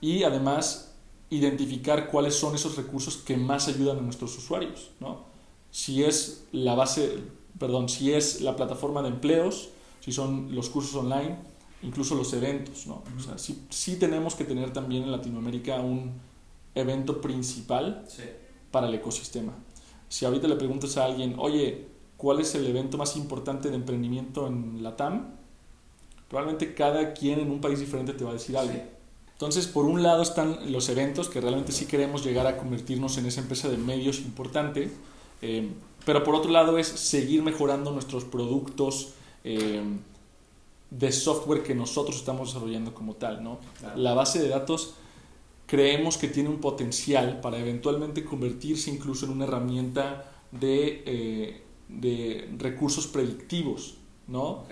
[0.00, 0.94] y además
[1.28, 5.24] identificar cuáles son esos recursos que más ayudan a nuestros usuarios, ¿no?
[5.70, 7.18] Si es la base,
[7.58, 9.68] perdón, si es la plataforma de empleos,
[10.00, 11.36] si son los cursos online,
[11.82, 13.02] incluso los eventos, ¿no?
[13.16, 16.12] O sea, sí, sí, tenemos que tener también en Latinoamérica un
[16.74, 18.06] evento principal
[18.70, 19.52] para el ecosistema.
[20.08, 21.86] Si ahorita le preguntas a alguien, oye,
[22.16, 25.34] ¿cuál es el evento más importante de emprendimiento en la TAM?
[26.28, 28.80] Probablemente cada quien en un país diferente te va a decir algo.
[29.32, 33.26] Entonces, por un lado están los eventos, que realmente sí queremos llegar a convertirnos en
[33.26, 34.90] esa empresa de medios importante,
[35.42, 35.70] eh,
[36.04, 39.12] pero por otro lado es seguir mejorando nuestros productos
[39.44, 39.80] eh,
[40.90, 43.42] de software que nosotros estamos desarrollando como tal.
[43.42, 43.58] ¿no?
[43.96, 44.94] La base de datos
[45.66, 52.48] creemos que tiene un potencial para eventualmente convertirse incluso en una herramienta de, eh, de
[52.58, 53.94] recursos predictivos.
[54.26, 54.66] ¿no?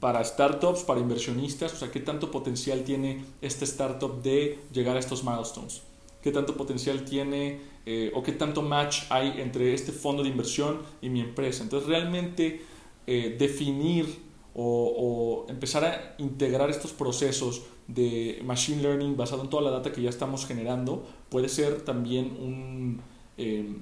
[0.00, 5.00] para startups, para inversionistas, o sea, qué tanto potencial tiene este startup de llegar a
[5.00, 5.82] estos milestones,
[6.22, 10.80] qué tanto potencial tiene eh, o qué tanto match hay entre este fondo de inversión
[11.00, 11.62] y mi empresa.
[11.62, 12.62] Entonces, realmente
[13.06, 14.27] eh, definir
[14.60, 20.02] o, empezar a integrar estos procesos de machine learning basado en toda la data que
[20.02, 23.00] ya estamos generando puede ser también un,
[23.36, 23.76] eh,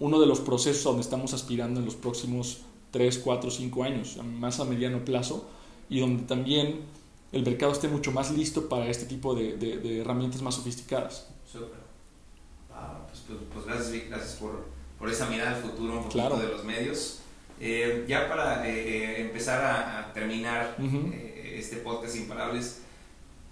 [0.00, 4.58] uno de los procesos donde estamos aspirando en los próximos 3, 4, 5 años, más
[4.58, 5.46] a mediano plazo,
[5.90, 6.80] y donde también
[7.32, 11.28] el mercado esté mucho más listo para este tipo de, de, herramientas más sofisticadas.
[11.50, 11.84] Súper.
[12.68, 14.64] Pues, pues, pues, gracias, Vic, gracias por,
[14.98, 17.20] por, esa mirada al futuro un poquito de los medios.
[17.60, 20.76] Eh, ya para eh, eh, empezar a, terminar
[21.44, 22.82] este podcast Imparables,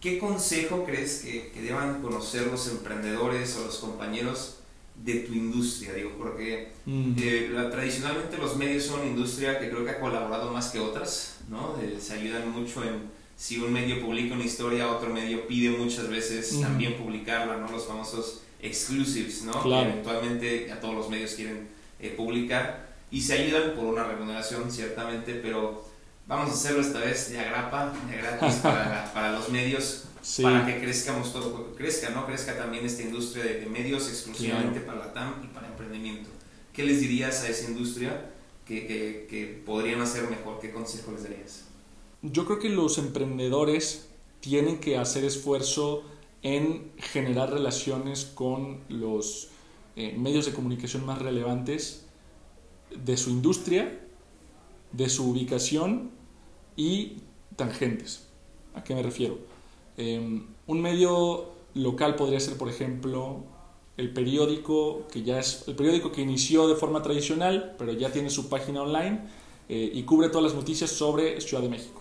[0.01, 4.63] ¿qué consejo crees que, que deban conocer los emprendedores o los compañeros
[4.97, 7.13] de tu industria, digo, porque mm.
[7.19, 11.39] eh, tradicionalmente los medios son una industria que creo que ha colaborado más que otras,
[11.49, 11.77] ¿no?
[11.99, 16.61] se ayudan mucho en, si un medio publica una historia, otro medio pide muchas veces
[16.61, 17.73] también publicarla, ¿no?
[17.73, 19.61] Los famosos exclusives, ¿no?
[19.61, 21.67] Que eventualmente a todos los medios quieren
[21.99, 25.85] eh, publicar y se ayudan por una remuneración, ciertamente, pero
[26.27, 30.07] vamos a hacerlo esta vez de agrapa, de gratis para, para los medios
[30.41, 32.25] para que crezcamos todo, crezca, ¿no?
[32.27, 36.31] Crezca también esta industria de, medios exclusivamente para la TAM y para emprendimiento.
[36.73, 38.31] ¿Qué les dirías a esa industria
[38.65, 40.61] que, que, que podrían hacer mejor?
[40.61, 41.65] ¿Qué consejo les darías?
[42.23, 44.07] Yo creo que los emprendedores
[44.41, 46.05] tienen que hacer esfuerzo
[46.43, 49.49] en generar relaciones con los
[49.97, 52.02] eh, medios de comunicación más relevantes
[53.05, 54.01] de su industria,
[54.93, 56.11] de su ubicación
[56.77, 57.19] y
[57.57, 58.29] tangentes.
[58.75, 59.39] ¿A qué me refiero?
[59.97, 63.45] Em, un medio local podría ser, por ejemplo,
[63.97, 68.31] el periódico que ya es el periódico que inició de forma tradicional, pero ya tiene
[68.31, 69.21] su página online
[69.69, 72.01] eh, y cubre todas las noticias sobre Ciudad de México.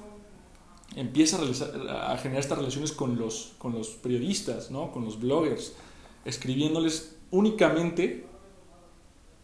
[0.95, 4.91] Empieza a, generar estas relaciones con los, con los periodistas, ¿no?
[4.91, 5.73] con los bloggers,
[6.25, 8.25] escribiéndoles únicamente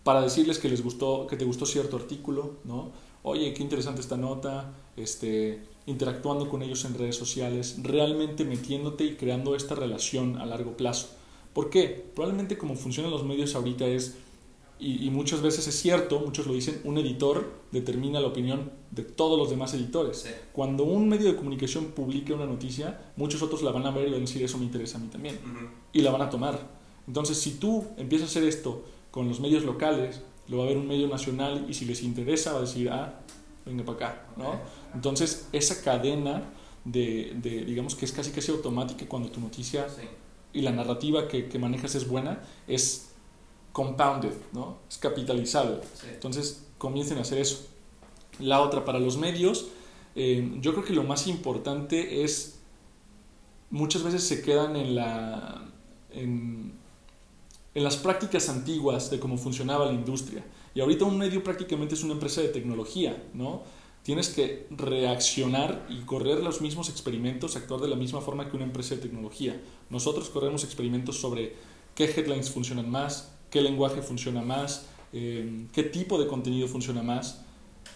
[0.08, 2.94] para decirles que les gustó, que te gustó cierto artículo, ¿no?
[3.24, 9.16] Oye, qué interesante esta nota, este, interactuando con ellos en redes sociales, realmente metiéndote y
[9.18, 11.10] creando esta relación a largo plazo.
[11.52, 12.10] ¿Por qué?
[12.16, 14.16] Probablemente como funcionan los medios ahorita es,
[14.80, 19.38] y, muchas veces es cierto, muchos lo dicen, un editor determina la opinión de todos
[19.38, 20.26] los demás editores.
[20.54, 24.12] Cuando un medio de comunicación publica una noticia, muchos otros la van a ver y
[24.12, 25.38] van a decir, eso me interesa a mí también.
[25.92, 26.78] Y la van a tomar.
[27.08, 28.86] Entonces, si tú empiezas a hacer esto
[29.18, 32.52] con los medios locales, lo va a ver un medio nacional y si les interesa
[32.52, 33.20] va a decir, ah,
[33.66, 34.60] venga para acá, ¿no?
[34.94, 36.44] Entonces, esa cadena
[36.86, 39.88] de, de, digamos que es casi casi automática cuando tu noticia
[40.54, 43.10] y la narrativa que, que, manejas es buena, es
[43.72, 44.78] compounded, ¿no?
[44.88, 45.80] Es capitalizable.
[46.14, 47.66] Entonces, comiencen a hacer eso.
[48.38, 49.70] La otra, para los medios,
[50.14, 52.60] eh, yo creo que lo más importante es,
[53.72, 55.72] muchas veces se quedan en la...
[56.12, 56.78] En,
[57.78, 60.44] en las prácticas antiguas de cómo funcionaba la industria.
[60.74, 63.62] Y ahorita un medio prácticamente es una empresa de tecnología, ¿no?
[64.02, 68.66] Tienes que reaccionar y correr los mismos experimentos, actuar de la misma forma que una
[68.66, 69.62] empresa de tecnología.
[69.92, 71.54] Nosotros corremos experimentos sobre
[71.94, 77.44] qué headlines funcionan más, qué lenguaje funciona más, eh, qué tipo de contenido funciona más.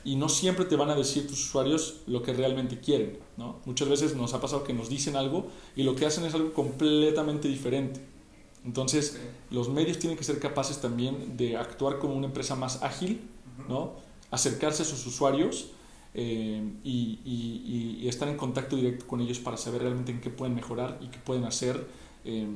[0.06, 3.17] Y no siempre te van a decir tus usuarios lo que realmente quieren.
[3.36, 3.62] ¿no?
[3.65, 6.54] Muchas veces nos ha pasado que nos dicen algo y lo que hacen es algo
[6.54, 8.20] completamente diferente.
[8.63, 9.19] Entonces,
[9.50, 13.21] los medios tienen que ser capaces también de actuar como una empresa más ágil,
[13.67, 13.93] ¿no?
[14.32, 15.71] acercarse a sus usuarios
[16.13, 20.97] eh, y, estar en contacto directo con ellos para saber realmente en qué pueden mejorar
[21.02, 21.88] y qué pueden hacer
[22.26, 22.47] eh,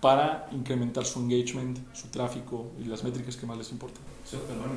[0.00, 4.00] para incrementar su engagement, su tráfico y las métricas que más les importan.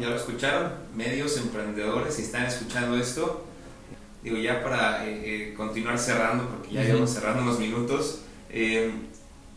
[0.02, 3.46] ya lo escucharon, medios, emprendedores, si están escuchando esto,
[4.24, 8.22] digo, ya para eh, continuar cerrando, porque ya llevamos cerrando unos minutos,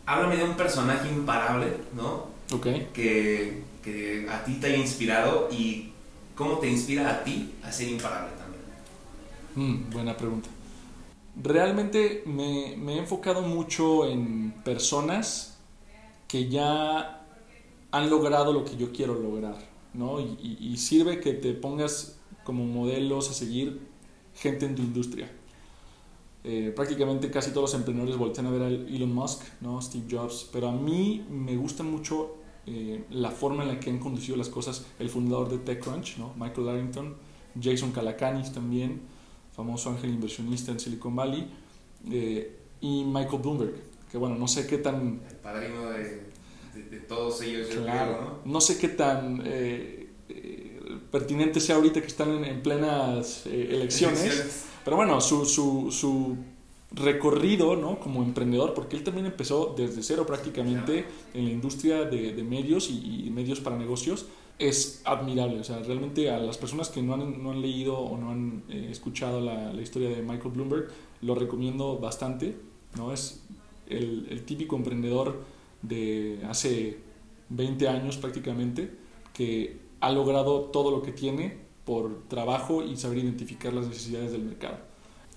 [0.07, 2.27] háblame de un personaje imparable, ¿no?
[2.53, 2.67] Ok.
[2.93, 5.93] Que, que a ti te haya inspirado y
[6.35, 8.64] cómo te inspira a ti a ser imparable también.
[9.55, 10.49] Mm, buena pregunta.
[11.43, 15.59] Realmente me, me, he enfocado mucho en personas
[16.29, 17.27] que ya
[17.90, 19.57] han logrado lo que yo quiero lograr,
[19.93, 20.21] ¿no?
[20.21, 23.81] Y, y, sirve que te pongas como modelos a seguir
[24.35, 25.31] gente en tu industria.
[26.46, 29.80] Eh, prácticamente casi todos los emprendedores voltean a ver a Elon Musk, ¿no?
[29.80, 33.98] Steve Jobs, pero a mí me gusta mucho eh, la forma en la que han
[33.98, 36.35] conducido las cosas el fundador de TechCrunch, ¿no?
[36.37, 37.16] Michael Arrington,
[37.59, 39.00] Jason Calacanis también,
[39.57, 41.50] famoso ángel inversionista en Silicon Valley,
[42.11, 43.74] eh, y Michael Bloomberg,
[44.12, 45.22] que bueno, no sé qué tan...
[45.26, 46.24] El padrino de,
[46.74, 48.52] de, todos ellos, claro, ¿no?
[48.52, 50.11] No sé qué tan eh,
[51.11, 56.37] pertinente sea ahorita que están en, plenas elecciones, pero bueno, su, su, su
[56.92, 57.99] recorrido ¿no?
[57.99, 63.31] como emprendedor, porque él también empezó desde cero prácticamente en la industria de, medios y,
[63.31, 64.27] medios para negocios,
[64.59, 65.59] es admirable.
[65.61, 68.62] O sea, realmente a las personas que no han, no han leído o no han
[68.68, 70.88] eh, escuchado la, la, historia de Michael Bloomberg,
[71.23, 72.57] lo recomiendo bastante.
[72.97, 73.12] ¿no?
[73.12, 73.44] Es
[73.88, 75.42] el, el típico emprendedor
[75.83, 76.99] de hace
[77.49, 78.90] 20 años prácticamente,
[79.33, 84.42] que ha logrado todo lo que tiene por trabajo y saber identificar las necesidades del
[84.42, 84.79] mercado.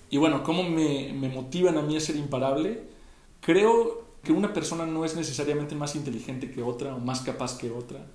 [0.09, 2.83] Y bueno, ¿cómo me, me motivan a mí a ser imparable?
[3.41, 7.71] Creo que una persona no es necesariamente más inteligente que otra o más capaz que
[7.71, 8.05] otra.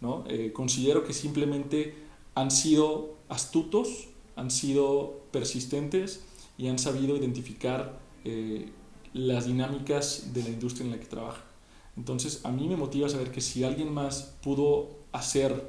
[0.00, 0.24] ¿no?
[0.28, 1.94] Eh, considero que simplemente
[2.34, 6.24] han sido astutos, han sido persistentes
[6.56, 8.70] y han sabido identificar eh,
[9.12, 11.44] las dinámicas de la industria en la que trabaja.
[11.96, 15.68] Entonces, a mí me motiva saber que si alguien más pudo hacer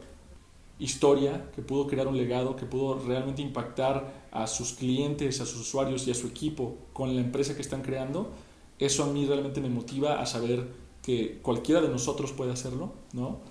[0.80, 5.62] historia, que pudo crear un legado, que pudo realmente impactar a sus clientes, a sus
[5.62, 8.32] usuarios y a su equipo con la empresa que están creando,
[8.80, 10.68] eso a mí realmente me motiva a saber
[11.04, 13.42] que cualquiera de nosotros puede hacerlo, ¿no?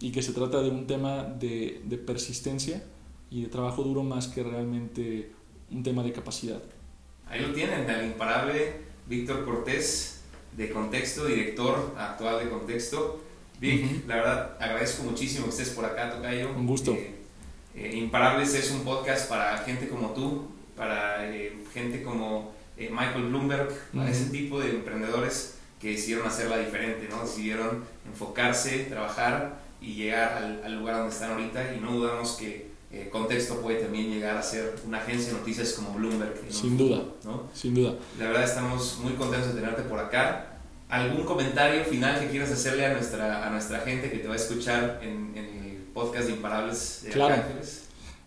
[0.00, 2.82] Y que se trata de un tema de, de persistencia
[3.30, 5.32] y de trabajo duro más que realmente
[5.70, 6.62] un tema de capacidad.
[7.28, 10.22] Ahí lo tienen, el imparable Víctor Cortés
[10.56, 13.20] de Contexto, director actual de Contexto.
[13.60, 16.50] Vic, la verdad agradezco muchísimo que estés por acá, Tocayo.
[16.56, 16.94] Un gusto.
[16.94, 17.14] Eh,
[17.74, 23.68] eh, Imparables es un podcast para gente como tú, para eh, gente como Michael Bloomberg,
[23.94, 27.20] para ese tipo de emprendedores que decidieron hacerla diferente, ¿no?
[27.22, 32.70] Decidieron enfocarse, trabajar y llegar al, lugar donde están ahorita y no dudamos que
[33.12, 36.34] Contexto puede también llegar a ser una agencia de noticias como Bloomberg.
[36.48, 37.50] Sin duda, ¿no?
[37.52, 37.94] sin duda.
[38.18, 40.49] La verdad estamos muy contentos de tenerte por acá.
[40.90, 44.36] ¿Algún comentario final que quieras hacerle a nuestra, a nuestra gente que te va a
[44.36, 47.42] escuchar en, el podcast de Imparables de claro.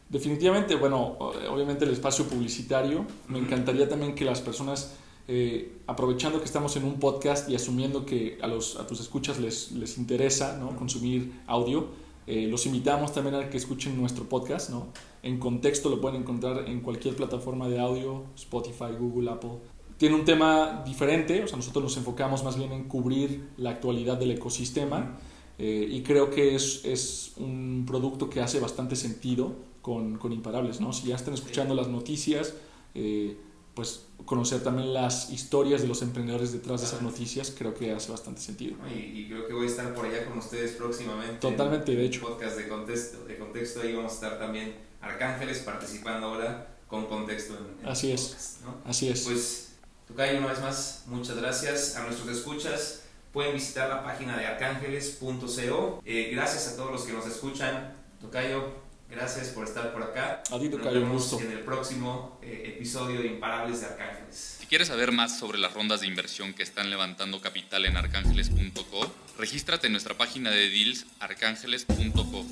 [0.09, 1.17] Definitivamente, bueno,
[1.49, 3.05] obviamente el espacio publicitario.
[3.27, 4.93] Me encantaría también que las personas,
[5.27, 9.39] eh, aprovechando que estamos en un podcast y asumiendo que a, los, a tus escuchas
[9.39, 10.75] les, les interesa ¿no?
[10.77, 11.87] consumir audio,
[12.27, 14.69] eh, los invitamos también a que escuchen nuestro podcast.
[14.69, 14.87] ¿no?
[15.21, 19.57] En contexto lo pueden encontrar en cualquier plataforma de audio, Spotify, Google, Apple
[19.97, 24.17] tiene un tema diferente, o sea, nosotros nos enfocamos más bien en cubrir la actualidad
[24.17, 25.17] del ecosistema
[25.57, 30.81] eh, y creo que es, es, un producto que hace bastante sentido con, con, Imparables,
[30.81, 30.93] ¿no?
[30.93, 32.55] Si ya están escuchando las noticias,
[32.95, 33.37] eh,
[33.75, 38.11] pues conocer también las historias de los emprendedores detrás de esas noticias creo que hace
[38.11, 38.75] bastante sentido.
[38.93, 41.37] Y, creo que voy a estar por allá con ustedes próximamente.
[41.39, 42.21] Totalmente, de hecho.
[42.21, 47.55] Podcast de contexto, de contexto, ahí vamos a estar también Arcángeles participando ahora con contexto
[47.55, 48.59] en, Así es.
[48.85, 49.23] Así es.
[49.23, 49.72] Pues
[50.07, 53.03] Tocayo, una vez más, muchas gracias a nuestros escuchas.
[53.31, 56.01] Pueden visitar la página de arcángeles.co.
[56.05, 57.95] Eh, gracias a todos los que nos escuchan.
[58.21, 58.73] Tocayo,
[59.09, 60.43] gracias por estar por acá.
[60.51, 61.39] A ti, Tocayo, un gusto.
[61.39, 64.57] En el próximo eh, episodio de Imparables de Arcángeles.
[64.59, 69.11] Si quieres saber más sobre las rondas de inversión que están levantando capital en arcángeles.co,
[69.37, 72.45] regístrate en nuestra página de deals arcángeles.co,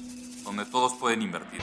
[0.44, 1.62] donde todos pueden invertir.